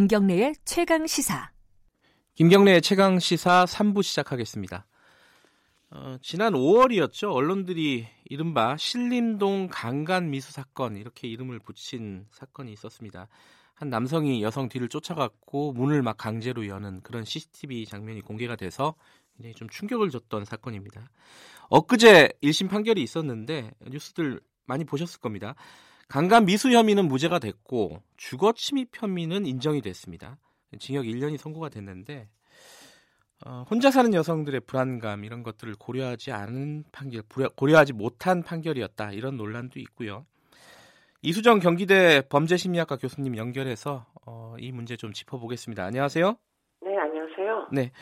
김경래의 0.00 0.54
최강 0.64 1.06
시사. 1.06 1.50
김경래의 2.34 2.80
최강 2.80 3.18
시사 3.18 3.66
3부 3.66 4.02
시작하겠습니다. 4.02 4.86
어, 5.90 6.16
지난 6.22 6.54
5월이었죠. 6.54 7.30
언론들이 7.30 8.08
이른바 8.24 8.78
신림동 8.78 9.68
강간 9.70 10.30
미수 10.30 10.52
사건 10.52 10.96
이렇게 10.96 11.28
이름을 11.28 11.58
붙인 11.58 12.24
사건이 12.30 12.72
있었습니다. 12.72 13.28
한 13.74 13.90
남성이 13.90 14.42
여성 14.42 14.70
뒤를 14.70 14.88
쫓아갔고 14.88 15.74
문을 15.74 16.00
막 16.00 16.16
강제로 16.16 16.66
여는 16.66 17.02
그런 17.02 17.26
CCTV 17.26 17.84
장면이 17.84 18.22
공개가 18.22 18.56
돼서 18.56 18.94
굉장히 19.36 19.52
좀 19.54 19.68
충격을 19.68 20.08
줬던 20.08 20.46
사건입니다. 20.46 21.10
엊그제 21.68 22.38
1심 22.42 22.70
판결이 22.70 23.02
있었는데 23.02 23.72
뉴스들 23.86 24.40
많이 24.64 24.84
보셨을 24.86 25.20
겁니다. 25.20 25.54
강간 26.10 26.44
미수 26.44 26.72
혐의는 26.72 27.06
무죄가 27.06 27.38
됐고 27.38 28.02
주거 28.16 28.52
침입 28.52 28.88
혐의는 28.92 29.46
인정이 29.46 29.80
됐습니다. 29.80 30.38
징역 30.80 31.04
1년이 31.04 31.36
선고가 31.36 31.68
됐는데 31.68 32.28
어, 33.46 33.64
혼자 33.70 33.92
사는 33.92 34.12
여성들의 34.12 34.62
불안감 34.66 35.24
이런 35.24 35.44
것들을 35.44 35.76
고려하지 35.78 36.32
않은 36.32 36.82
판결, 36.90 37.22
고려하지 37.54 37.92
못한 37.92 38.42
판결이었다 38.42 39.12
이런 39.12 39.36
논란도 39.36 39.78
있고요. 39.78 40.26
이수정 41.22 41.60
경기대 41.60 42.22
범죄심리학과 42.28 42.96
교수님 42.96 43.36
연결해서 43.36 44.04
어, 44.26 44.56
이 44.58 44.72
문제 44.72 44.96
좀 44.96 45.12
짚어보겠습니다. 45.12 45.84
안녕하세요. 45.84 46.36
네, 46.82 46.98
안녕하세요. 46.98 47.68
네, 47.70 47.92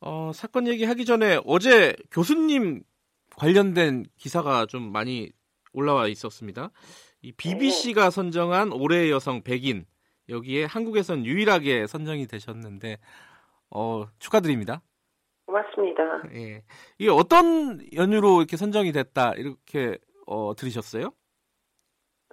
어, 0.00 0.30
사건 0.32 0.68
얘기하기 0.68 1.04
전에 1.04 1.40
어제 1.44 1.96
교수님 2.12 2.84
관련된 3.36 4.04
기사가 4.16 4.66
좀 4.66 4.92
많이 4.92 5.32
올라와 5.72 6.06
있었습니다. 6.06 6.70
이 7.22 7.32
BBC가 7.32 8.10
선정한 8.10 8.72
올해의 8.72 9.10
여성 9.10 9.42
100인 9.42 9.84
여기에 10.28 10.64
한국에선 10.64 11.24
유일하게 11.24 11.86
선정이 11.86 12.26
되셨는데 12.26 12.98
어, 13.70 14.04
축하드립니다. 14.18 14.82
고맙습니다. 15.46 16.22
예. 16.34 16.62
이게 16.98 17.10
어떤 17.10 17.80
연유로 17.96 18.38
이렇게 18.38 18.56
선정이 18.56 18.92
됐다 18.92 19.32
이렇게 19.36 19.98
어, 20.26 20.54
들으셨어요? 20.54 21.06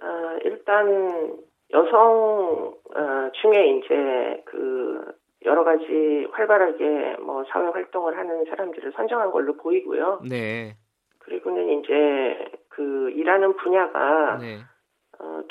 어, 0.02 0.06
일단 0.44 1.38
여성 1.72 2.74
어, 2.94 3.30
중에 3.40 3.78
이제 3.78 4.42
그 4.44 5.16
여러 5.44 5.64
가지 5.64 6.26
활발하게 6.32 7.16
뭐 7.22 7.44
사회 7.50 7.66
활동을 7.68 8.18
하는 8.18 8.44
사람들을 8.46 8.92
선정한 8.92 9.30
걸로 9.30 9.56
보이고요. 9.56 10.22
네. 10.28 10.76
그리고는 11.18 11.80
이제 11.80 12.52
그 12.68 13.10
일하는 13.10 13.56
분야가 13.56 14.38
네. 14.38 14.58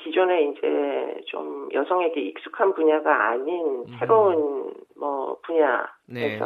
어, 0.06 0.10
기존에 0.10 0.44
이제 0.44 1.22
좀 1.28 1.70
여성에게 1.74 2.22
익숙한 2.22 2.74
분야가 2.74 3.30
아닌 3.30 3.86
새로운 4.00 4.74
뭐 4.98 5.40
분야에서 5.44 5.90
네. 6.08 6.40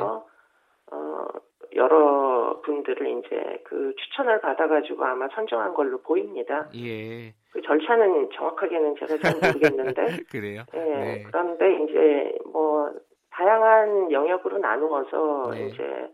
어, 0.91 1.27
여러 1.75 2.61
분들을 2.63 3.19
이제 3.19 3.61
그 3.65 3.93
추천을 3.95 4.41
받아가지고 4.41 5.03
아마 5.03 5.27
선정한 5.29 5.73
걸로 5.73 6.01
보입니다. 6.01 6.69
예. 6.75 7.33
그 7.51 7.61
절차는 7.61 8.29
정확하게는 8.33 8.95
제가 8.99 9.17
잘 9.17 9.35
모르겠는데, 9.41 10.05
그래요. 10.31 10.63
예, 10.73 10.79
네. 10.79 11.23
그런데 11.23 11.83
이제 11.83 12.37
뭐 12.51 12.91
다양한 13.31 14.11
영역으로 14.11 14.57
나누어서 14.57 15.51
네. 15.51 15.67
이제 15.67 16.09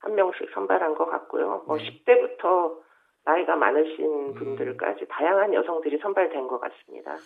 한 0.00 0.14
명씩 0.14 0.50
선발한 0.54 0.94
것 0.94 1.06
같고요. 1.06 1.64
뭐 1.66 1.76
네. 1.76 1.84
10대부터 1.84 2.76
나이가 3.24 3.56
많으신 3.56 4.04
음. 4.04 4.34
분들까지 4.34 5.06
다양한 5.08 5.54
여성들이 5.54 5.98
선발된 5.98 6.46
것 6.46 6.60
같습니다. 6.60 7.16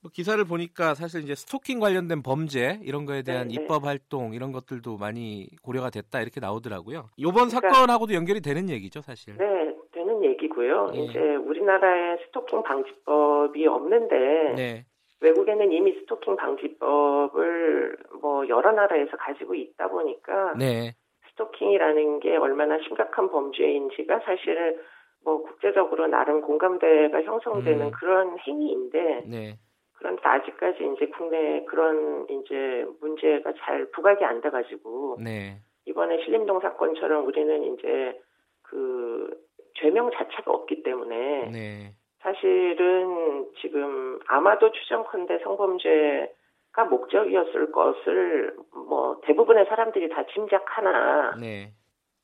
뭐 0.00 0.10
기사를 0.14 0.42
보니까 0.44 0.94
사실 0.94 1.22
이제 1.22 1.34
스토킹 1.34 1.80
관련된 1.80 2.22
범죄 2.22 2.78
이런 2.84 3.04
거에 3.04 3.22
대한 3.22 3.48
네, 3.48 3.56
네. 3.56 3.62
입법 3.62 3.84
활동 3.84 4.32
이런 4.32 4.52
것들도 4.52 4.96
많이 4.96 5.48
고려가 5.62 5.90
됐다 5.90 6.20
이렇게 6.20 6.38
나오더라고요. 6.40 7.08
이번 7.16 7.48
그러니까- 7.48 7.70
사건하고도 7.72 8.14
연결이 8.14 8.40
되는 8.40 8.68
얘기죠, 8.70 9.00
사실. 9.00 9.36
네, 9.36 9.74
되는 9.90 10.22
얘기고요. 10.24 10.92
예. 10.94 10.98
이제 11.00 11.18
우리나라에 11.18 12.18
스토킹 12.26 12.62
방지법이 12.62 13.66
없는데 13.66 14.16
네. 14.56 14.84
외국에는 15.20 15.72
이미 15.72 15.92
스토킹 16.00 16.36
방지법을 16.36 17.96
뭐 18.22 18.48
여러 18.48 18.70
나라에서 18.70 19.16
가지고 19.16 19.56
있다 19.56 19.88
보니까 19.88 20.54
네. 20.56 20.92
스토킹이라는 21.30 22.20
게 22.20 22.36
얼마나 22.36 22.78
심각한 22.86 23.28
범죄인지가 23.30 24.20
사실 24.20 24.80
뭐 25.28 25.42
국제적으로 25.42 26.06
나름 26.06 26.40
공감대가 26.40 27.22
형성되는 27.22 27.86
음. 27.86 27.90
그런 27.90 28.38
행위인데 28.38 29.24
네. 29.26 29.58
그런데 29.92 30.22
아직까지 30.24 30.90
이제 30.94 31.06
국내에 31.08 31.66
그런 31.66 32.26
이제 32.30 32.86
문제가 33.02 33.52
잘 33.58 33.84
부각이 33.90 34.24
안 34.24 34.40
돼가지고 34.40 35.18
네. 35.22 35.58
이번에 35.84 36.24
신림동 36.24 36.60
사건처럼 36.60 37.26
우리는 37.26 37.74
이제 37.74 38.18
그 38.62 39.38
죄명 39.74 40.10
자체가 40.10 40.50
없기 40.50 40.82
때문에 40.82 41.50
네. 41.50 41.92
사실은 42.20 43.48
지금 43.60 44.20
아마도 44.28 44.72
추정컨대 44.72 45.40
성범죄가 45.40 46.84
목적이었을 46.88 47.70
것을 47.70 48.56
뭐 48.72 49.20
대부분의 49.24 49.66
사람들이 49.66 50.08
다 50.08 50.24
짐작하나 50.32 51.34
네. 51.38 51.72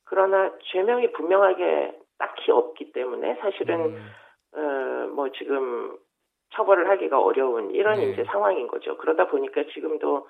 그러나 0.04 0.52
죄명이 0.72 1.12
분명하게 1.12 2.03
딱히 2.18 2.50
없기 2.50 2.92
때문에 2.92 3.36
사실은 3.36 3.96
음, 3.96 4.10
어, 4.56 5.08
뭐 5.14 5.30
지금 5.32 5.96
처벌을 6.54 6.88
하기가 6.88 7.20
어려운 7.20 7.70
이런 7.72 7.98
네. 7.98 8.10
이제 8.10 8.24
상황인 8.24 8.68
거죠. 8.68 8.96
그러다 8.96 9.28
보니까 9.28 9.64
지금도 9.72 10.28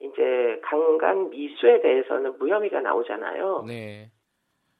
이제 0.00 0.60
강간 0.62 1.30
미수에 1.30 1.80
대해서는 1.80 2.38
무혐의가 2.38 2.80
나오잖아요. 2.80 3.64
네. 3.66 4.10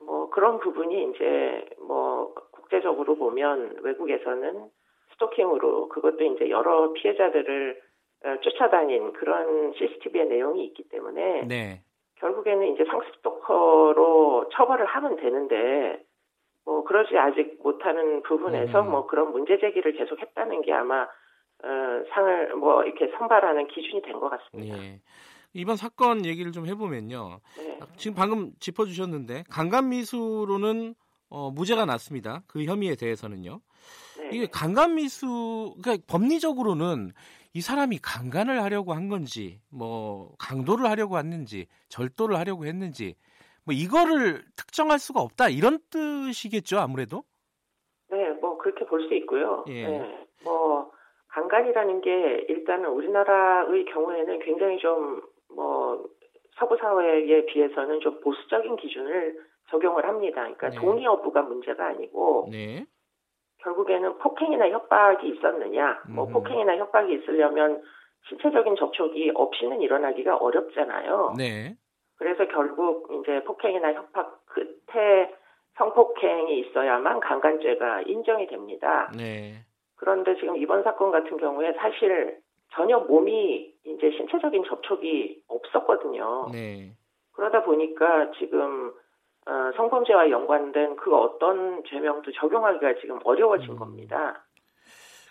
뭐 0.05 0.31
그런 0.31 0.61
부분이 0.61 1.11
이제 1.11 1.69
뭐 1.79 2.35
국제적으로 2.53 3.17
보면 3.17 3.79
외국에서는 3.83 4.69
스토킹으로 5.13 5.89
그것도 5.89 6.23
이제 6.25 6.51
여러 6.51 6.93
피해자들을 6.93 7.81
어, 8.25 8.37
쫓아다닌 8.41 9.13
그런 9.13 9.73
CCTV의 9.75 10.27
내용이 10.29 10.65
있기 10.67 10.89
때문에 10.89 11.47
네. 11.47 11.81
결국에는 12.17 12.73
이제 12.73 12.85
상습 12.85 13.17
스토커로 13.17 14.49
처벌을 14.53 14.87
하면 14.87 15.17
되는데 15.17 16.03
뭐 16.65 16.85
그러지 16.85 17.17
아직 17.17 17.59
못하는 17.63 18.23
부분에서 18.23 18.81
음. 18.83 18.91
뭐 18.91 19.07
그런 19.07 19.33
문제 19.33 19.59
제기를 19.59 19.93
계속 19.97 20.19
했다는 20.21 20.63
게 20.63 20.73
아마 20.73 21.03
어, 21.03 21.69
상을 22.13 22.55
뭐 22.57 22.83
이렇게 22.85 23.11
선발하는 23.17 23.69
기준이 23.69 24.03
된 24.03 24.15
것 24.15 24.31
같습니다. 24.31 24.79
예. 24.79 25.01
이번 25.53 25.77
사건 25.77 26.27
얘기를 26.27 26.51
좀 26.53 26.67
해보면요. 26.67 27.41
네. 27.59 27.79
지금 27.97 28.17
방금 28.17 28.51
짚어주셨는데 28.59 29.45
강간 29.49 29.89
미수로는 29.89 30.95
어, 31.31 31.51
무죄가 31.51 31.85
났습니다. 31.85 32.43
그 32.47 32.65
혐의에 32.65 32.97
대해서는요. 32.97 33.61
네. 34.19 34.29
이게 34.33 34.47
강간 34.47 34.95
미수, 34.97 35.75
그러니까 35.83 36.05
법리적으로는 36.09 37.13
이 37.55 37.61
사람이 37.61 37.99
강간을 38.03 38.63
하려고 38.63 38.95
한 38.95 39.09
건지, 39.09 39.61
뭐 39.71 40.35
강도를 40.39 40.87
하려고 40.91 41.19
했는지, 41.19 41.67
절도를 41.89 42.37
하려고 42.37 42.67
했는지, 42.67 43.15
뭐 43.65 43.75
이거를 43.75 44.43
특정할 44.57 44.99
수가 44.99 45.21
없다 45.21 45.49
이런 45.49 45.79
뜻이겠죠 45.91 46.79
아무래도. 46.79 47.25
네, 48.11 48.31
뭐 48.41 48.59
그렇게 48.59 48.85
볼 48.87 49.09
수 49.09 49.15
있고요. 49.15 49.65
예. 49.69 49.87
네, 49.87 50.27
뭐 50.45 50.93
강간이라는 51.29 52.01
게 52.01 52.47
일단은 52.49 52.91
우리나라의 52.91 53.85
경우에는 53.87 54.39
굉장히 54.41 54.79
좀 54.79 55.35
뭐 55.55 56.05
서구 56.57 56.77
사회에 56.77 57.47
비해서는 57.47 58.01
좀 58.01 58.21
보수적인 58.21 58.77
기준을 58.77 59.37
적용을 59.71 60.07
합니다. 60.07 60.43
그러니까 60.43 60.71
네. 60.71 60.77
동의 60.77 61.05
여부가 61.05 61.43
문제가 61.43 61.87
아니고 61.87 62.49
네. 62.51 62.85
결국에는 63.59 64.19
폭행이나 64.19 64.69
협박이 64.69 65.29
있었느냐, 65.29 66.03
뭐 66.11 66.27
음. 66.27 66.33
폭행이나 66.33 66.77
협박이 66.77 67.15
있으려면 67.15 67.83
신체적인 68.29 68.77
접촉이 68.77 69.31
없이는 69.35 69.81
일어나기가 69.81 70.37
어렵잖아요. 70.37 71.35
네. 71.39 71.77
그래서 72.17 72.47
결국 72.49 73.09
이제 73.13 73.43
폭행이나 73.45 73.93
협박 73.93 74.45
끝에 74.47 75.35
성폭행이 75.77 76.61
있어야만 76.61 77.21
강간죄가 77.21 78.03
인정이 78.03 78.47
됩니다. 78.47 79.11
네. 79.17 79.55
그런데 79.97 80.37
지금 80.37 80.57
이번 80.57 80.83
사건 80.83 81.11
같은 81.11 81.37
경우에 81.37 81.73
사실 81.75 82.39
전혀 82.73 82.99
몸이 82.99 83.73
이제 83.85 84.11
신체적인 84.11 84.65
접촉이 84.65 85.43
없었거든요. 85.49 86.49
네. 86.53 86.93
그러다 87.33 87.65
보니까 87.65 88.31
지금 88.39 88.93
어, 89.47 89.73
성범죄와 89.77 90.31
연관된 90.31 90.97
그 90.97 91.15
어떤 91.15 91.83
죄명도 91.85 92.33
적용하기가 92.33 92.95
지금 93.01 93.19
어려워진 93.25 93.73
음. 93.73 93.79
겁니다. 93.79 94.45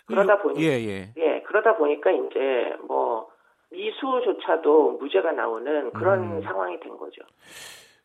그러다 0.06 0.38
보니 0.42 0.62
예, 0.62 0.72
예. 0.86 1.12
예, 1.16 1.42
그러다 1.46 1.76
보니까 1.76 2.10
이제 2.10 2.76
뭐 2.86 3.30
미수조차도 3.74 4.98
무죄가 4.98 5.32
나오는 5.32 5.92
그런 5.92 6.36
음. 6.36 6.42
상황이 6.42 6.78
된 6.80 6.96
거죠. 6.96 7.22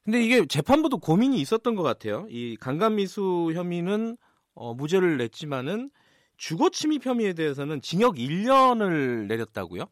근데 0.04 0.21
이게 0.21 0.45
재판부도 0.45 0.98
고민이 0.98 1.38
있었던 1.38 1.75
것 1.75 1.83
같아요. 1.83 2.25
이 2.30 2.57
강간미수 2.60 3.51
혐의는 3.54 4.18
어, 4.56 4.74
무죄를 4.74 5.18
냈지만은 5.18 5.89
주거 6.38 6.69
침입 6.69 7.06
혐의에 7.06 7.33
대해서는 7.33 7.81
징역 7.81 8.16
1년을 8.16 9.27
내렸다고요? 9.27 9.83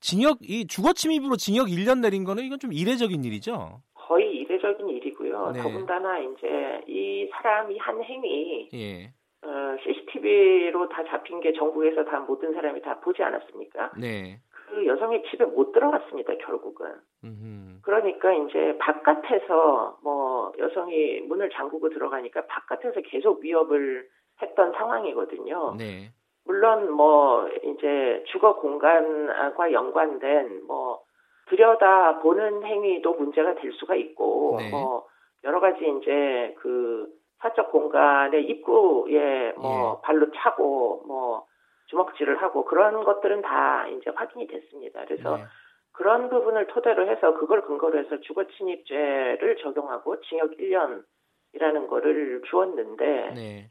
징역 0.00 0.38
이 0.42 0.66
주거 0.66 0.92
침입으로 0.92 1.36
징역 1.36 1.68
1년 1.68 2.00
내린 2.00 2.24
거는 2.24 2.44
이건 2.44 2.58
좀 2.58 2.72
이례적인 2.72 3.24
일이죠. 3.24 3.80
거의 3.94 4.34
이례적인 4.34 4.88
일이고요. 4.88 5.52
네. 5.52 5.62
더군다나 5.62 6.18
이제 6.18 6.82
이 6.88 7.28
사람이 7.32 7.78
한 7.78 8.02
행위 8.02 8.68
예. 8.74 9.12
어, 9.42 9.76
CCTV로 9.82 10.88
다 10.88 11.04
잡힌 11.04 11.40
게 11.40 11.52
전국에서 11.52 12.04
다 12.04 12.20
모든 12.20 12.52
사람이 12.52 12.82
다 12.82 12.98
보지 13.00 13.22
않았습니까? 13.22 13.92
네. 13.98 14.40
그 14.72 14.86
여성이 14.86 15.22
집에 15.24 15.44
못 15.44 15.72
들어갔습니다. 15.72 16.34
결국은. 16.36 16.86
음흠. 17.24 17.82
그러니까 17.82 18.32
이제 18.32 18.78
바깥에서 18.78 19.98
뭐 20.02 20.52
여성이 20.58 21.20
문을 21.20 21.50
잠그고 21.50 21.90
들어가니까 21.90 22.46
바깥에서 22.46 23.02
계속 23.02 23.40
위협을 23.40 24.08
했던 24.40 24.72
상황이거든요. 24.72 25.74
네. 25.76 26.10
물론 26.46 26.90
뭐 26.90 27.46
이제 27.62 28.24
주거 28.28 28.56
공간과 28.56 29.72
연관된 29.72 30.64
뭐 30.66 31.02
들여다 31.48 32.20
보는 32.20 32.64
행위도 32.64 33.12
문제가 33.12 33.54
될 33.56 33.72
수가 33.72 33.94
있고 33.94 34.56
네. 34.58 34.70
뭐 34.70 35.06
여러 35.44 35.60
가지 35.60 35.84
이제 36.00 36.54
그 36.60 37.08
사적 37.40 37.70
공간의 37.72 38.44
입구에 38.44 39.52
뭐 39.52 39.98
예. 39.98 40.06
발로 40.06 40.30
차고 40.30 41.02
뭐 41.06 41.46
주먹질을 41.86 42.40
하고 42.40 42.64
그런 42.64 43.04
것들은 43.04 43.42
다 43.42 43.86
이제 43.88 44.10
확인이 44.14 44.46
됐습니다. 44.46 45.04
그래서 45.04 45.36
네. 45.36 45.44
그런 45.92 46.30
부분을 46.30 46.66
토대로 46.68 47.06
해서 47.06 47.34
그걸 47.34 47.62
근거로 47.62 47.98
해서 47.98 48.20
주거 48.20 48.44
침입죄를 48.46 49.56
적용하고 49.56 50.20
징역 50.22 50.52
1년이라는 50.56 51.88
거를 51.88 52.42
주었는데 52.48 53.32
네. 53.34 53.70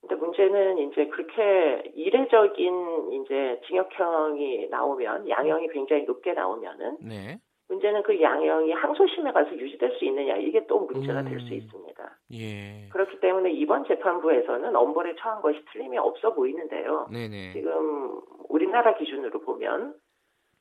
근데 0.00 0.14
문제는 0.14 0.78
이제 0.78 1.06
그렇게 1.08 1.92
이례적인 1.94 3.12
이제 3.12 3.60
징역형이 3.66 4.68
나오면 4.70 5.28
양형이 5.28 5.68
굉장히 5.68 6.04
높게 6.04 6.32
나오면은 6.32 6.96
네. 7.00 7.38
문제는 7.68 8.02
그 8.02 8.20
양형이 8.20 8.72
항소심에 8.72 9.30
가서 9.30 9.56
유지될 9.56 9.96
수 9.98 10.04
있느냐 10.06 10.36
이게 10.36 10.66
또 10.66 10.80
문제가 10.80 11.22
될수 11.22 11.46
음. 11.46 11.52
있습니다. 11.52 11.89
예. 12.32 12.88
그렇기 12.90 13.20
때문에 13.20 13.50
이번 13.52 13.84
재판부에서는 13.86 14.74
엄벌에 14.74 15.16
처한 15.16 15.42
것이 15.42 15.64
틀림이 15.72 15.98
없어 15.98 16.34
보이는데요. 16.34 17.08
네네. 17.12 17.52
지금 17.52 18.20
우리나라 18.48 18.96
기준으로 18.96 19.40
보면 19.40 19.94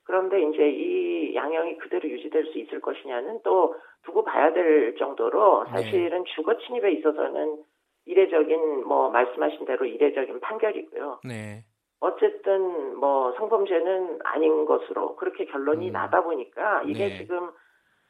그런데 0.04 0.42
이제 0.42 0.68
이 0.68 1.36
양형이 1.36 1.77
그대로 1.77 2.10
유지될 2.10 2.45
수 2.45 2.57
있을 2.57 2.81
것이냐는 2.81 3.39
또 3.44 3.75
두고 4.04 4.24
봐야 4.24 4.51
될 4.51 4.95
정도로 4.95 5.66
네. 5.66 5.69
사실은 5.69 6.25
주거 6.36 6.57
침입에 6.57 6.94
있어서는 6.94 7.63
이례적인 8.06 8.88
뭐 8.88 9.12
말씀하신 9.12 9.66
대로 9.66 9.86
이례적인 9.86 10.39
판결이고요. 10.39 11.19
네. 11.25 11.63
어쨌든 12.00 12.95
뭐 12.95 13.33
성범죄는 13.33 14.19
아닌 14.24 14.66
것으로 14.66 15.16
그렇게 15.18 15.45
결론이 15.45 15.89
음. 15.89 15.92
나다 15.92 16.24
보니까 16.24 16.81
이게 16.83 17.10
네. 17.10 17.18
지금 17.18 17.51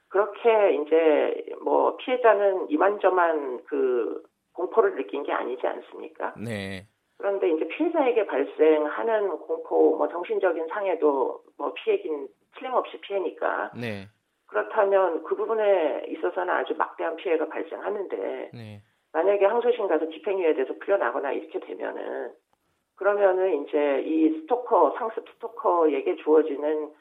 그렇게 0.10 0.74
이제 0.74 1.46
뭐 1.62 1.96
피해자는 1.98 2.70
이만저만 2.70 3.64
그 3.66 4.24
공포를 4.54 4.96
느낀 4.96 5.24
게 5.24 5.32
아니지 5.32 5.66
않습니까? 5.66 6.34
네. 6.38 6.86
그런데 7.18 7.50
이제 7.52 7.68
피해자에게 7.68 8.26
발생하는 8.26 9.30
공포, 9.40 9.98
뭐 9.98 10.08
정신적인 10.08 10.68
상해도 10.68 11.44
뭐 11.58 11.74
피해긴 11.74 12.28
틀림없이 12.58 13.00
피해니까 13.02 13.72
네. 13.76 14.08
그렇다면 14.48 15.24
그 15.24 15.36
부분에 15.36 16.06
있어서는 16.08 16.54
아주 16.54 16.74
막대한 16.76 17.16
피해가 17.16 17.48
발생하는데 17.48 18.52
네. 18.54 18.82
만약에 19.14 19.46
항소심 19.46 19.88
가서 19.88 20.10
집행유예에 20.10 20.54
대해서 20.56 20.74
풀려나거나 20.80 21.34
이렇게 21.34 21.60
되면은 21.60 22.32
그러면은 22.96 23.64
이제 23.64 24.02
이 24.06 24.42
스토커 24.42 24.96
상습 24.98 25.28
스토커에게 25.30 26.16
주어지는 26.18 26.92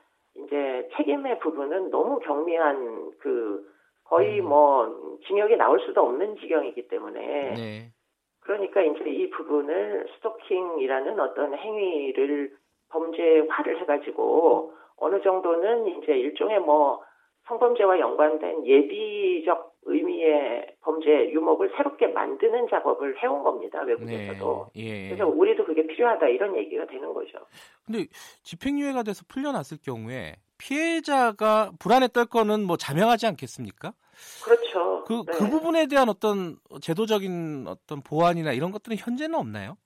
이제 0.44 0.88
책임의 0.96 1.38
부분은 1.40 1.90
너무 1.90 2.18
경미한 2.20 3.12
그 3.18 3.66
거의 4.04 4.40
음. 4.40 4.48
뭐 4.48 5.18
징역에 5.26 5.56
나올 5.56 5.80
수도 5.80 6.02
없는 6.02 6.36
지경이기 6.36 6.88
때문에 6.88 7.20
네. 7.54 7.92
그러니까 8.40 8.80
이제 8.80 9.10
이 9.10 9.28
부분을 9.30 10.06
스토킹이라는 10.14 11.20
어떤 11.20 11.54
행위를 11.54 12.50
범죄화를 12.90 13.80
해가지고 13.80 14.72
어느 14.96 15.20
정도는 15.20 15.88
이제 15.88 16.12
일종의 16.12 16.60
뭐 16.60 17.02
성범죄와 17.46 17.98
연관된 17.98 18.66
예비적 18.66 19.77
의미의 20.18 20.74
범죄 20.80 21.30
유목을 21.30 21.72
새롭게 21.76 22.08
만드는 22.08 22.68
작업을 22.68 23.22
해온 23.22 23.42
겁니다 23.42 23.82
네. 23.84 23.92
외국에서도. 23.92 24.70
예. 24.76 25.08
그래서 25.08 25.26
우리도 25.26 25.64
그게 25.64 25.86
필요하다 25.86 26.28
이런 26.28 26.56
얘기가 26.56 26.86
되는 26.86 27.14
거죠. 27.14 27.38
근데 27.86 28.06
집행유예가 28.42 29.04
돼서 29.04 29.24
풀려났을 29.28 29.78
경우에 29.82 30.34
피해자가 30.58 31.70
불안에 31.78 32.08
떨 32.08 32.26
거는 32.26 32.64
뭐 32.64 32.76
자명하지 32.76 33.26
않겠습니까? 33.26 33.92
그렇죠. 34.44 35.04
그, 35.06 35.22
네. 35.24 35.32
그 35.38 35.48
부분에 35.48 35.86
대한 35.86 36.08
어떤 36.08 36.56
제도적인 36.82 37.66
어떤 37.68 38.02
보완이나 38.02 38.52
이런 38.52 38.72
것들은 38.72 38.96
현재는 38.96 39.38
없나요? 39.38 39.76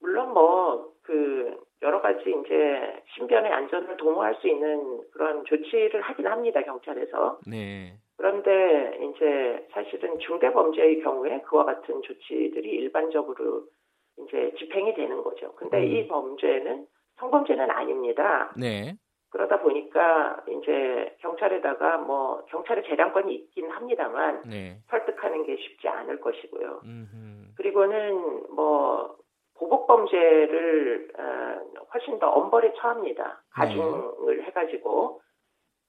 물론 0.00 0.32
뭐 0.32 0.92
그 1.02 1.56
여러 1.82 2.00
가지 2.00 2.20
이제 2.20 3.02
신변의 3.14 3.52
안전을 3.52 3.96
도모할 3.96 4.36
수 4.40 4.48
있는 4.48 5.02
그런 5.12 5.44
조치를 5.44 6.00
하긴 6.00 6.26
합니다 6.26 6.62
경찰에서. 6.62 7.40
네. 7.46 7.98
그런데 8.22 9.00
이제 9.02 9.66
사실은 9.72 10.16
중대 10.20 10.52
범죄의 10.52 11.02
경우에 11.02 11.40
그와 11.40 11.64
같은 11.64 12.00
조치들이 12.02 12.70
일반적으로 12.70 13.64
이제 14.16 14.54
집행이 14.58 14.94
되는 14.94 15.24
거죠. 15.24 15.52
근데 15.56 15.78
음. 15.78 15.84
이 15.88 16.06
범죄는 16.06 16.86
성범죄는 17.16 17.68
아닙니다. 17.68 18.52
네. 18.56 18.94
그러다 19.30 19.60
보니까 19.60 20.40
이제 20.48 21.16
경찰에다가 21.18 21.98
뭐 21.98 22.44
경찰의 22.44 22.84
재량권이 22.84 23.34
있긴 23.34 23.68
합니다만 23.70 24.42
네. 24.48 24.78
설득하는 24.88 25.44
게 25.44 25.56
쉽지 25.56 25.88
않을 25.88 26.20
것이고요. 26.20 26.82
음흠. 26.84 27.54
그리고는 27.56 28.54
뭐 28.54 29.16
보복 29.58 29.88
범죄를 29.88 31.08
어, 31.18 31.84
훨씬 31.92 32.20
더 32.20 32.28
엄벌에 32.28 32.72
처합니다. 32.74 33.42
가중을 33.50 34.44
해가지고. 34.44 35.20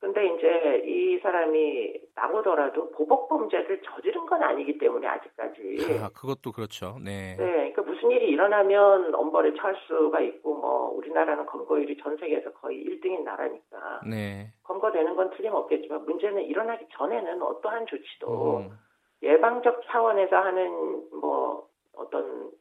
근데 0.03 0.25
이제 0.35 0.83
이 0.85 1.17
사람이 1.19 1.93
나오더라도 2.13 2.91
보복 2.91 3.29
범죄를 3.29 3.81
저지른 3.83 4.25
건 4.25 4.43
아니기 4.43 4.77
때문에 4.77 5.07
아직까지. 5.07 5.77
아, 6.03 6.09
그것도 6.09 6.51
그렇죠. 6.51 6.97
네. 7.01 7.37
네, 7.37 7.71
그러니까 7.71 7.83
무슨 7.83 8.11
일이 8.11 8.27
일어나면 8.27 9.15
엄벌에 9.15 9.53
처할 9.53 9.77
수가 9.87 10.19
있고 10.19 10.55
뭐 10.55 10.89
우리나라는 10.97 11.45
검거율이 11.45 11.95
전 12.03 12.17
세계에서 12.17 12.51
거의 12.51 12.83
1등인 12.83 13.23
나라니까 13.23 14.01
네. 14.05 14.51
검거되는 14.63 15.15
건 15.15 15.29
틀림없겠지만 15.37 16.03
문제는 16.03 16.43
일어나기 16.43 16.85
전에는 16.91 17.41
어떠한 17.41 17.85
조치도 17.85 18.57
음. 18.57 18.77
예방적 19.21 19.83
차원에서 19.85 20.35
하는 20.35 21.07
뭐 21.21 21.69
어떤 21.95 22.51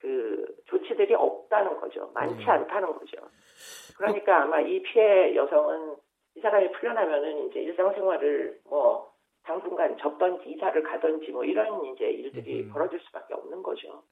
그 0.00 0.44
조치들이 0.66 1.14
없다는 1.14 1.80
거죠. 1.80 2.10
많지 2.12 2.44
음. 2.44 2.50
않다는 2.50 2.92
거죠. 2.92 3.16
그러니까 3.96 4.42
아마 4.42 4.60
이 4.60 4.82
피해 4.82 5.34
여성은 5.34 5.96
이 6.36 6.40
사람이 6.40 6.72
풀려나면은 6.72 7.48
이제 7.48 7.60
일상생활을 7.60 8.60
뭐 8.64 9.10
당분간 9.42 9.96
접던지 9.98 10.50
이사를 10.50 10.82
가든지 10.82 11.30
뭐 11.32 11.44
이런 11.44 11.84
이제 11.86 12.04
일들이 12.04 12.62
음. 12.62 12.72
벌어질 12.72 13.00
수밖에 13.00 13.34
없는 13.34 13.62
거죠. 13.62 14.02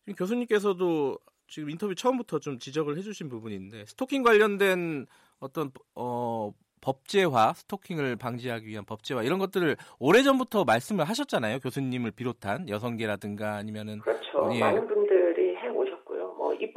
지금 0.00 0.14
교수님께서도 0.16 1.18
지금 1.48 1.70
인터뷰 1.70 1.94
처음부터 1.94 2.40
좀 2.40 2.58
지적을 2.58 2.96
해주신 2.98 3.28
부분인데 3.28 3.84
스토킹 3.86 4.22
관련된 4.22 5.06
어떤 5.38 5.70
어, 5.94 6.52
법제화, 6.80 7.52
스토킹을 7.54 8.16
방지하기 8.16 8.66
위한 8.66 8.84
법제화 8.84 9.22
이런 9.22 9.38
것들을 9.38 9.76
오래 9.98 10.22
전부터 10.22 10.64
말씀을 10.64 11.08
하셨잖아요. 11.08 11.58
교수님을 11.60 12.12
비롯한 12.12 12.68
여성계라든가 12.68 13.54
아니면은 13.54 14.00
그렇죠. 14.00 14.50
예. 14.54 14.60
많은. 14.60 14.86
뭐 14.86 15.05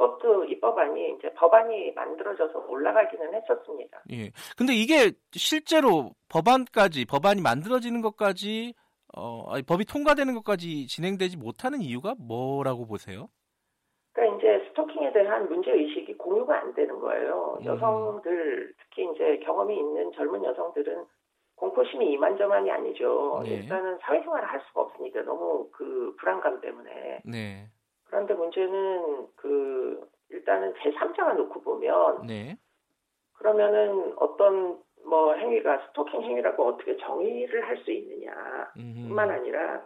입법도 0.00 0.44
입법안이 0.44 1.16
이제 1.16 1.32
법안이 1.34 1.92
만들어져서 1.92 2.66
올라가기는 2.66 3.34
했었습니다. 3.34 4.02
예. 4.12 4.30
근데 4.56 4.72
이게 4.72 5.12
실제로 5.32 6.10
법안까지 6.30 7.04
법안이 7.04 7.42
만들어지는 7.42 8.00
것까지 8.00 8.74
어, 9.14 9.52
아니, 9.52 9.62
법이 9.62 9.84
통과되는 9.84 10.34
것까지 10.34 10.86
진행되지 10.86 11.36
못하는 11.36 11.82
이유가 11.82 12.14
뭐라고 12.18 12.86
보세요? 12.86 13.28
그러니까 14.12 14.38
이제 14.38 14.64
스토킹에 14.68 15.12
대한 15.12 15.48
문제 15.48 15.70
의식이 15.70 16.16
공유가 16.16 16.58
안 16.58 16.74
되는 16.74 16.98
거예요. 16.98 17.58
음. 17.60 17.66
여성들 17.66 18.72
특히 18.78 19.08
이제 19.12 19.38
경험이 19.44 19.76
있는 19.76 20.12
젊은 20.12 20.42
여성들은 20.44 21.04
공포심이 21.56 22.12
이만저만이 22.12 22.70
아니죠. 22.70 23.42
네. 23.44 23.56
일단은 23.56 23.98
사회생활을 24.00 24.48
할 24.48 24.60
수가 24.68 24.82
없으니까 24.82 25.22
너무 25.22 25.68
그 25.72 26.14
불안감 26.18 26.60
때문에. 26.60 27.20
네. 27.24 27.68
그런데 28.10 28.34
문제는 28.34 29.28
그 29.36 30.00
일단은 30.30 30.74
제 30.82 30.90
3자가 30.90 31.34
놓고 31.36 31.62
보면 31.62 32.26
네. 32.26 32.56
그러면은 33.34 34.12
어떤 34.16 34.78
뭐 35.06 35.34
행위가 35.34 35.86
스토킹 35.86 36.22
행위라고 36.22 36.66
어떻게 36.66 36.96
정의를 36.98 37.66
할 37.66 37.78
수 37.78 37.90
있느냐. 37.92 38.70
음흠. 38.76 39.08
뿐만 39.08 39.30
아니라 39.30 39.82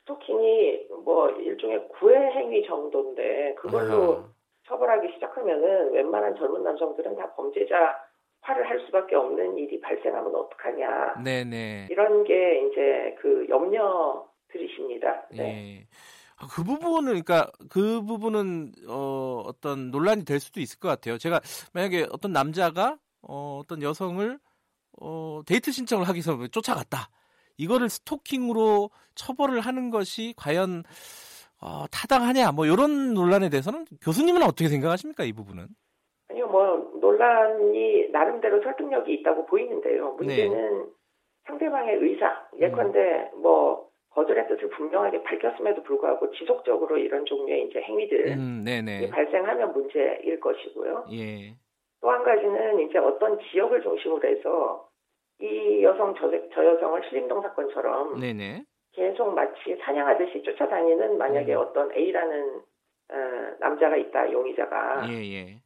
스토킹이 0.00 0.86
뭐 1.04 1.30
일종의 1.30 1.88
구애 1.88 2.16
행위 2.16 2.64
정도인데 2.66 3.54
그걸로 3.58 4.12
아하. 4.12 4.24
처벌하기 4.66 5.14
시작하면은 5.14 5.92
웬만한 5.92 6.36
젊은 6.36 6.62
남성들은 6.62 7.16
다 7.16 7.32
범죄자 7.34 7.98
화를 8.42 8.68
할 8.68 8.80
수밖에 8.80 9.16
없는 9.16 9.56
일이 9.56 9.80
발생하면 9.80 10.34
어떡하냐. 10.34 11.22
네네. 11.24 11.88
이런 11.90 12.24
게 12.24 12.66
이제 12.66 13.16
그 13.20 13.46
염려 13.48 14.28
들이십니다. 14.48 15.26
네. 15.30 15.78
예. 15.80 15.86
아, 16.36 16.46
그 16.50 16.64
부분은 16.64 17.04
그러니까 17.06 17.50
그 17.70 18.02
부분은 18.02 18.72
어, 18.88 19.42
어떤 19.46 19.90
논란이 19.90 20.24
될 20.24 20.40
수도 20.40 20.60
있을 20.60 20.78
것 20.78 20.88
같아요. 20.88 21.18
제가 21.18 21.40
만약에 21.72 22.06
어떤 22.10 22.32
남자가 22.32 22.98
어, 23.22 23.60
어떤 23.62 23.82
여성을 23.82 24.38
어, 25.00 25.40
데이트 25.46 25.72
신청을 25.72 26.08
하기 26.08 26.16
위해서 26.16 26.46
쫓아갔다. 26.48 27.08
이거를 27.56 27.88
스토킹으로 27.88 28.90
처벌을 29.14 29.60
하는 29.60 29.90
것이 29.90 30.34
과연 30.36 30.82
어, 31.60 31.84
타당하냐 31.92 32.52
뭐 32.52 32.66
이런 32.66 33.14
논란에 33.14 33.48
대해서는 33.48 33.84
교수님은 34.02 34.42
어떻게 34.42 34.68
생각하십니까 34.68 35.24
이 35.24 35.32
부분은? 35.32 35.68
아니요, 36.28 36.48
뭐 36.48 36.90
논란이 37.00 38.08
나름대로 38.10 38.62
설득력이 38.62 39.12
있다고 39.14 39.46
보이는데요. 39.46 40.12
문제는 40.14 40.78
네. 40.78 40.90
상대방의 41.46 41.96
의사, 41.96 42.26
예컨대 42.58 43.30
뭐 43.42 43.91
거절의 44.14 44.48
뜻을 44.48 44.68
분명하게 44.70 45.22
밝혔음에도 45.22 45.82
불구하고 45.82 46.30
지속적으로 46.32 46.98
이런 46.98 47.24
종류의 47.24 47.66
이제 47.68 47.80
행위들이 47.80 48.32
음, 48.32 48.62
네네. 48.64 49.08
발생하면 49.10 49.72
문제일 49.72 50.38
것이고요. 50.40 51.06
예. 51.12 51.54
또 52.00 52.10
한 52.10 52.24
가지는 52.24 52.80
이제 52.80 52.98
어떤 52.98 53.38
지역을 53.38 53.80
중심으로 53.82 54.28
해서 54.28 54.88
이 55.40 55.82
여성 55.82 56.14
저, 56.16 56.30
저 56.52 56.64
여성을 56.64 57.02
신림동 57.08 57.42
사건처럼 57.42 58.20
네네. 58.20 58.64
계속 58.92 59.34
마치 59.34 59.76
사냥하듯이 59.80 60.42
쫓아다니는 60.42 61.16
만약에 61.16 61.54
음. 61.54 61.58
어떤 61.60 61.92
A라는 61.92 62.60
어, 63.10 63.16
남자가 63.60 63.96
있다 63.96 64.30
용의자가 64.32 65.08
예, 65.10 65.14
예. 65.32 65.56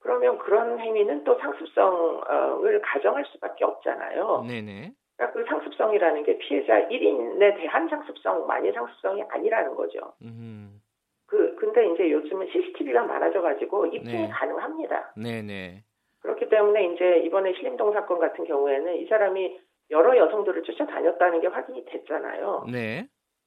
그러면 0.00 0.38
그런 0.38 0.78
행위는 0.78 1.24
또 1.24 1.38
상습성을 1.38 2.80
가정할 2.80 3.24
수밖에 3.26 3.64
없잖아요. 3.64 4.44
네네. 4.48 4.92
그 5.28 5.44
상습성이라는 5.44 6.22
게 6.24 6.38
피해자 6.38 6.88
1인에 6.88 7.56
대한 7.56 7.88
상습성만이 7.88 8.72
상습성이 8.72 9.22
아니라는 9.28 9.74
거죠. 9.74 10.14
음. 10.22 10.80
그 11.26 11.54
근데 11.56 11.86
이제 11.90 12.10
요즘은 12.10 12.48
CCTV가 12.50 13.04
많아져 13.04 13.40
가지고 13.42 13.86
입증이 13.86 14.22
네. 14.22 14.28
가능합니다. 14.28 15.12
네 15.16 15.42
네. 15.42 15.84
그렇기 16.20 16.48
때문에 16.48 16.86
이제 16.86 17.18
이번에 17.18 17.52
신림동 17.54 17.92
사건 17.92 18.18
같은 18.18 18.44
경우에는 18.44 18.96
이 18.96 19.06
사람이 19.06 19.60
여러 19.90 20.16
여성들을 20.16 20.62
쫓아다녔다는 20.62 21.40
게 21.40 21.46
확인이 21.48 21.84
됐잖아요. 21.84 22.66
네. 22.72 23.06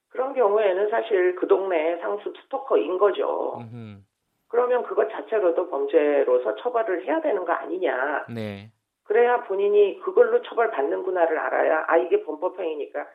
그런 0.09 0.33
경우에는 0.33 0.89
사실 0.89 1.35
그 1.35 1.47
동네의 1.47 1.99
상습 1.99 2.35
스토커인 2.43 2.97
거죠. 2.99 3.57
음. 3.59 4.05
그러면 4.47 4.83
그것 4.83 5.09
자체로도 5.09 5.69
범죄로서 5.69 6.55
처벌을 6.57 7.05
해야 7.05 7.19
되는 7.21 7.43
거 7.43 7.53
아니냐. 7.53 8.27
네. 8.29 8.69
그래야 9.13 9.43
본인이 9.43 9.99
그걸로 9.99 10.41
처벌받는구나를 10.41 11.37
알아야 11.37 11.85
아 11.87 11.97
이게 11.97 12.23
범법행위니까 12.23 13.07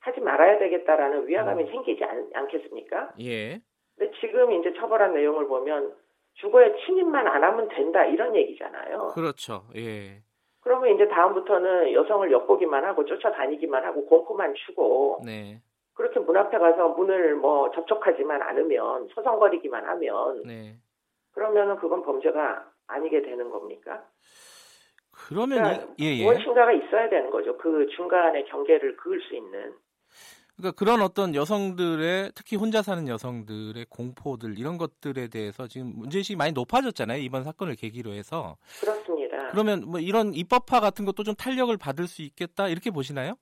하지 0.00 0.20
말아야 0.20 0.58
되겠다라는 0.58 1.26
위화감이 1.26 1.62
음. 1.62 1.68
생기지 1.70 2.04
않, 2.04 2.28
않겠습니까? 2.34 3.14
예. 3.22 3.62
근데 3.96 4.12
지금 4.20 4.52
이제 4.52 4.74
처벌한 4.74 5.14
내용을 5.14 5.48
보면 5.48 5.94
주거에 6.34 6.76
침입만 6.84 7.26
안 7.26 7.42
하면 7.42 7.68
된다 7.68 8.04
이런 8.04 8.36
얘기잖아요. 8.36 9.12
그렇죠. 9.14 9.62
예. 9.76 10.20
그러면 10.60 10.94
이제 10.94 11.08
다음부터는 11.08 11.90
여성을 11.94 12.30
엿보기만 12.30 12.84
하고 12.84 13.06
쫓아다니기만 13.06 13.82
하고 13.82 14.04
공포만 14.04 14.52
주고 14.66 15.22
네. 15.24 15.62
그렇게 15.94 16.20
문 16.20 16.36
앞에 16.36 16.58
가서 16.58 16.90
문을 16.90 17.36
뭐 17.36 17.70
접촉하지만 17.70 18.42
않으면 18.42 19.08
서성거리기만 19.14 19.86
하면 19.86 20.42
네. 20.42 20.76
그러면은 21.32 21.76
그건 21.76 22.02
범죄가 22.02 22.70
아니게 22.88 23.22
되는 23.22 23.50
겁니까? 23.50 24.04
그러면 25.26 25.62
그러니까 25.62 25.86
이, 25.98 26.06
예, 26.06 26.18
예. 26.18 26.22
무엇인가가 26.24 26.72
있어야 26.72 27.08
되는 27.08 27.30
거죠. 27.30 27.56
그 27.58 27.86
중간에 27.96 28.44
경계를 28.44 28.96
그을 28.96 29.20
수 29.22 29.34
있는. 29.34 29.74
그러니까 30.56 30.78
그런 30.78 31.02
어떤 31.02 31.34
여성들의 31.34 32.30
특히 32.34 32.56
혼자 32.56 32.80
사는 32.80 33.06
여성들의 33.06 33.86
공포들 33.90 34.58
이런 34.58 34.78
것들에 34.78 35.28
대해서 35.28 35.66
지금 35.66 35.92
문제의식이 35.96 36.36
많이 36.36 36.52
높아졌잖아요. 36.52 37.20
이번 37.20 37.44
사건을 37.44 37.74
계기로 37.74 38.12
해서. 38.12 38.56
그렇습니다. 38.80 39.48
그러면 39.50 39.82
뭐 39.86 40.00
이런 40.00 40.32
입법화 40.32 40.80
같은 40.80 41.04
것도 41.04 41.24
좀 41.24 41.34
탄력을 41.34 41.76
받을 41.76 42.06
수 42.06 42.22
있겠다 42.22 42.68
이렇게 42.68 42.90
보시나요? 42.90 43.34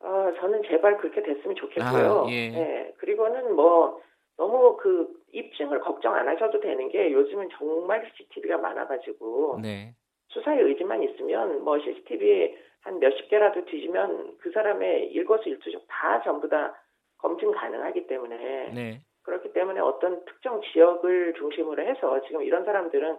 어, 0.00 0.32
저는 0.40 0.62
제발 0.68 0.98
그렇게 0.98 1.22
됐으면 1.22 1.56
좋겠고요. 1.56 2.24
아, 2.26 2.30
예. 2.30 2.50
네, 2.50 2.94
그리고는 2.98 3.54
뭐 3.54 4.02
너무 4.36 4.76
그 4.76 5.08
입증을 5.32 5.80
걱정 5.80 6.14
안 6.14 6.28
하셔도 6.28 6.60
되는 6.60 6.88
게 6.90 7.12
요즘은 7.12 7.48
정말 7.58 8.10
CCTV가 8.16 8.58
많아가지고 8.58 9.60
네. 9.62 9.94
수사의 10.30 10.62
의지만 10.62 11.02
있으면 11.02 11.62
뭐 11.64 11.78
CCTV 11.78 12.56
한 12.82 12.98
몇십 12.98 13.28
개라도 13.28 13.64
뒤지면 13.66 14.38
그 14.38 14.50
사람의 14.50 15.12
일거수일투족 15.12 15.86
다 15.88 16.22
전부 16.22 16.48
다 16.48 16.74
검증 17.18 17.52
가능하기 17.52 18.06
때문에 18.06 18.70
네. 18.72 19.00
그렇기 19.22 19.52
때문에 19.52 19.80
어떤 19.80 20.24
특정 20.24 20.62
지역을 20.72 21.34
중심으로 21.34 21.82
해서 21.82 22.20
지금 22.22 22.42
이런 22.42 22.64
사람들은 22.64 23.18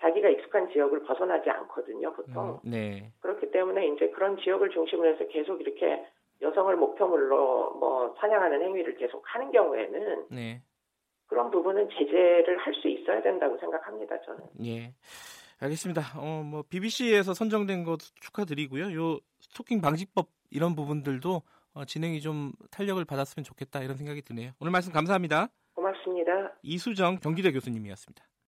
자기가 0.00 0.28
익숙한 0.28 0.70
지역을 0.70 1.02
벗어나지 1.04 1.50
않거든요, 1.50 2.12
보통. 2.12 2.60
음, 2.64 2.70
네. 2.70 3.10
그렇기 3.20 3.50
때문에 3.50 3.88
이제 3.88 4.10
그런 4.10 4.36
지역을 4.36 4.70
중심으로 4.70 5.08
해서 5.08 5.26
계속 5.28 5.60
이렇게 5.60 6.04
여성을 6.40 6.76
목표물로 6.76 7.74
뭐 7.80 8.14
사냥하는 8.20 8.62
행위를 8.62 8.94
계속 8.96 9.22
하는 9.24 9.50
경우에는 9.50 10.26
네. 10.30 10.60
그런 11.26 11.50
부분은 11.50 11.88
제재를 11.90 12.58
할 12.58 12.74
수 12.74 12.88
있어야 12.88 13.22
된다고 13.22 13.56
생각합니다, 13.58 14.20
저는. 14.20 14.40
예. 14.64 14.92
알겠습니다. 15.60 16.12
어, 16.16 16.42
뭐 16.44 16.62
BBC에서 16.68 17.34
선정된 17.34 17.84
것 17.84 17.98
축하드리고요. 18.20 18.94
요 18.94 19.18
스토킹 19.40 19.80
방지법 19.80 20.28
이런 20.50 20.74
부분들도 20.76 21.42
어, 21.74 21.84
진행이 21.84 22.20
좀 22.20 22.52
탄력을 22.70 23.04
받았으면 23.04 23.44
좋겠다 23.44 23.82
이런 23.82 23.96
생각이 23.96 24.22
드네요. 24.22 24.52
오늘 24.60 24.70
말씀 24.70 24.92
감사합니다. 24.92 25.48
고맙습니다. 25.74 26.32
이수정 26.62 27.18
경기대 27.18 27.52
교수님이었습니다. 27.52 28.24